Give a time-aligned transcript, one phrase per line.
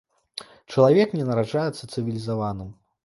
[0.75, 2.73] Чалавек не нараджаецца цывілізаваным.